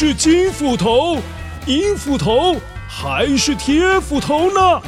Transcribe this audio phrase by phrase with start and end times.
[0.00, 1.18] 是金斧头、
[1.66, 2.54] 银斧头
[2.88, 4.80] 还是铁斧头呢？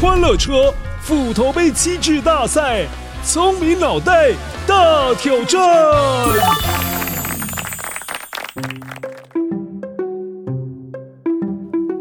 [0.00, 0.72] 欢乐车
[1.02, 2.86] 斧头杯机智大赛，
[3.24, 4.30] 聪明脑袋
[4.64, 5.60] 大挑战。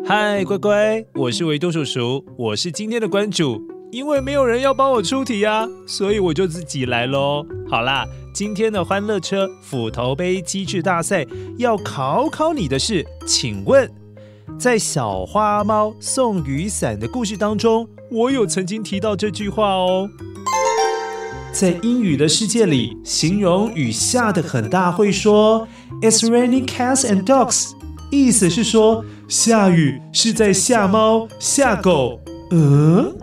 [0.05, 3.59] 嗨，乖乖，我是维多叔叔，我是今天的关主。
[3.89, 7.43] 因为没有人要帮我出题呀，所以我就自己来喽。
[7.67, 8.05] 好啦，
[8.37, 11.25] 今天的欢乐车斧头杯机智大赛
[11.57, 13.91] 要考考你的是，请问，
[14.59, 20.07] 在小花猫送雨伞的故事当中，我有曾经提到这句话哦。
[21.51, 25.67] 在英语的世界里，形容雨下得很大，会说
[26.03, 27.71] "It's raining cats and dogs"，
[28.11, 32.19] 意思是说下雨是在吓猫吓狗。
[32.51, 33.17] 嗯。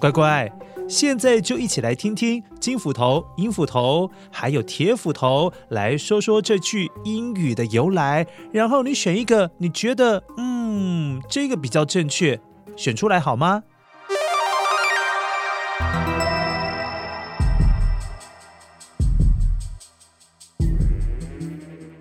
[0.00, 0.50] 乖乖，
[0.88, 12.40] 现在就一起来听听金斧头、银斧头还有铁斧头来说说这句英语的由来，然后你选一个你觉得嗯这个比较正确，
[12.76, 13.64] 选出来好吗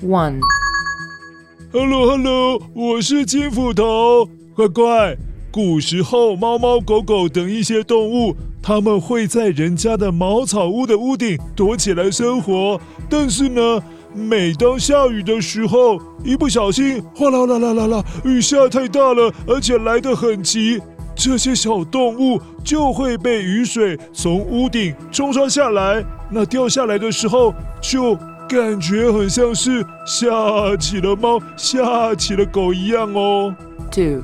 [0.03, 5.17] ？One，Hello Hello，我是金斧头，乖乖。
[5.55, 12.77] 古时候，猫猫狗狗等一些动物，它们会在人家的茅草屋的屋顶躲起来生活。
[13.09, 13.81] 但是呢，
[14.13, 20.81] 每当下雨的时候，一不小心，哗啦啦啦啦啦，雨下太大了，而且来得很急，
[21.15, 26.03] 这些小动物就会被雨水从屋顶冲刷下来。
[26.29, 28.13] 那掉下来的时候，就
[28.49, 33.55] 感觉很像是下起了猫，下起了狗一样哦。
[33.89, 34.21] Two。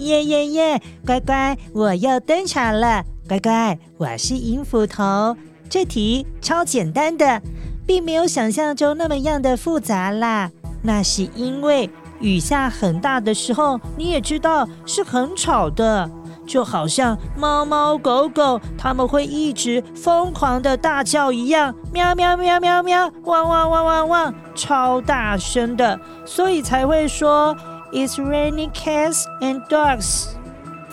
[0.00, 0.82] 耶耶耶！
[1.04, 3.04] 乖乖，我又登场了。
[3.28, 5.36] 乖乖，我是银斧头。
[5.68, 7.42] 这题超简单的，
[7.86, 10.50] 并没有想象中那么样的复杂啦。
[10.82, 16.10] 那是因为雨下很大的时候，你也知道是很吵的，
[16.46, 27.54] 就好像猫猫狗狗它们会一直疯狂的大叫一样，喵喵喵喵喵，汪汪汪汪汪，超大声的，所以才会说。
[27.92, 30.28] It's raining cats and dogs.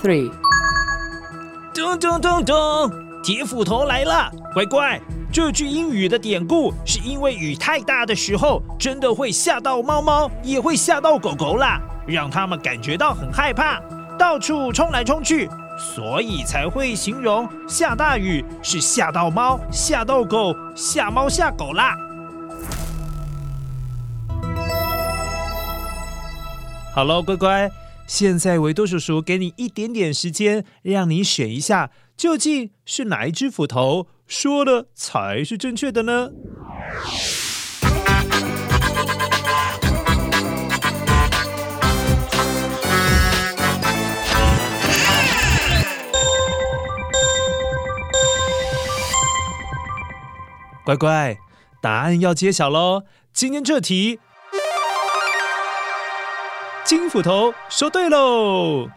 [0.02, 0.32] Three.
[1.72, 2.92] 咚咚咚咚，
[3.22, 5.00] 铁斧头来了，乖乖。
[5.32, 13.80] 这句英语的典故是因为雨太大的时候，真的会吓到猫猫，也会吓到狗狗啦，让它们感觉到很害怕，
[14.18, 15.48] 到处冲来冲去，
[15.78, 21.96] 所以才会形容下大雨是吓到猫、吓到狗、吓猫吓狗啦。
[26.98, 27.70] 好喽，乖乖，
[28.08, 36.32] 现在维多叔叔给你一点点时间，让你选一下，究竟是哪一只斧头说的才是正确的呢？
[50.84, 51.38] 乖乖，
[51.80, 53.04] 答案要揭晓喽！
[53.32, 54.20] 今天这题。
[56.88, 58.88] 金斧头说对喽。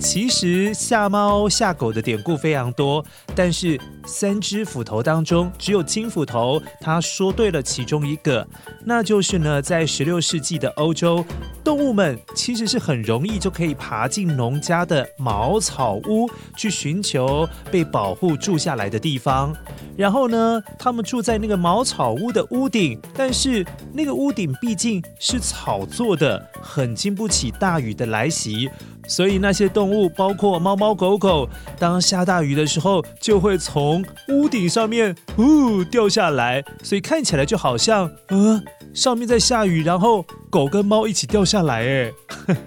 [0.00, 3.04] 其实吓猫吓狗的典故非常多，
[3.36, 8.46] 但是三只斧头当中，只有金斧头他说对了其中一个，
[8.84, 11.24] 那就是呢，在十六世纪的欧洲，
[11.62, 19.54] 动物们其实是很容易就可以爬进农家的茅草屋去寻求被保护住下来的地方，
[19.96, 28.68] 然后呢，他们住在那个茅草屋的屋顶，但是那个屋顶毕竟是草做的，很经不起大雨的来袭。
[29.08, 38.62] 所以那些动物，包括猫猫狗狗，当下大雨的时候，就会从屋顶上面呜掉下来，所以看起来就好像，呃，
[38.94, 42.12] 上面在下雨，然后狗跟猫一起掉下来，哎，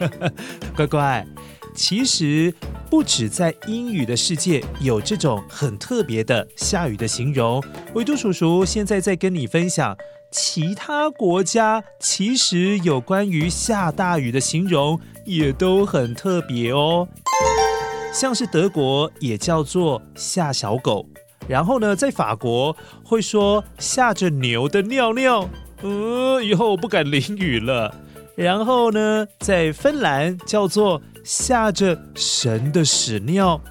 [0.76, 1.26] 乖乖，
[1.74, 2.54] 其实
[2.90, 7.63] 不止在英语的世界有这种很特别的下雨的形容，
[7.94, 9.96] 维多叔叔现在在跟你分享。
[10.35, 17.07] 其他国家其实有关于下大雨的形容也都很特别哦，
[18.12, 21.06] 像是德国也叫做下小狗，
[21.47, 22.75] 然后呢，在法国
[23.06, 25.47] 会说下着牛的尿尿，
[25.83, 27.94] 嗯，以后我不敢淋雨了。
[28.35, 33.62] 然后呢，在芬兰叫做下着神的屎尿。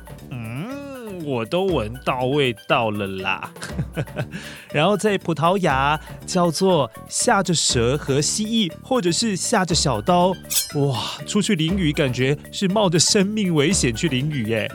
[1.25, 3.51] 我都闻到味道了啦，
[4.73, 10.29] 然后在葡萄牙叫做下着蛇和蜥蜴，或者是下着小刀，
[10.75, 14.71] 哇，出去淋雨感觉是冒着生命危险去淋雨耶。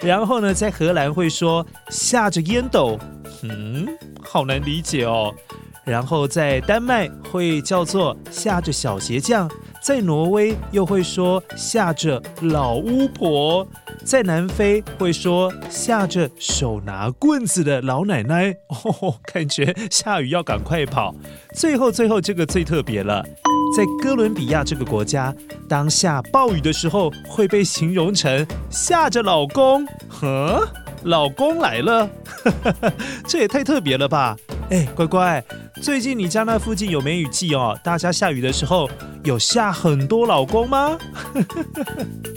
[0.00, 2.98] 然后呢，在荷兰会说下着烟斗，
[3.42, 3.86] 嗯，
[4.22, 5.32] 好难理解哦。
[5.84, 9.50] 然后在丹麦会叫做下着小鞋匠，
[9.82, 13.66] 在挪威又会说下着老巫婆，
[14.04, 18.54] 在南非会说下着手拿棍子的老奶奶。
[18.70, 21.12] 哦，感觉下雨要赶快跑。
[21.56, 23.24] 最后，最后这个最特别了，
[23.76, 25.34] 在哥伦比亚这个国家，
[25.68, 29.84] 当下暴雨的时候会被形容成下着老公。
[30.08, 30.64] 呵，
[31.02, 32.08] 老公来了，
[33.26, 34.36] 这也太特别了吧？
[34.70, 35.44] 哎，乖乖。
[35.82, 37.76] 最近你家那附近有梅雨季哦？
[37.82, 38.88] 大家下雨的时候
[39.24, 40.98] 有下很多老公吗？